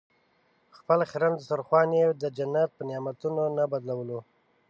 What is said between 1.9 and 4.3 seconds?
یې د جنت په نعمتونو نه بدلولو.